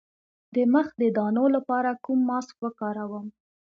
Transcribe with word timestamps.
د 0.53 0.55
مخ 0.73 0.87
د 1.01 1.03
دانو 1.17 1.45
لپاره 1.55 1.91
کوم 2.03 2.19
ماسک 2.29 2.55
وکاروم؟ 2.63 3.27